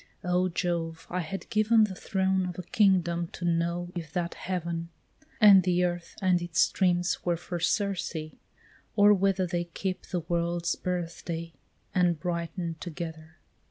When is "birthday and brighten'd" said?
10.75-12.81